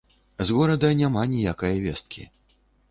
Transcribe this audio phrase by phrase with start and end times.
[0.49, 2.29] З горада няма ніякае весткі.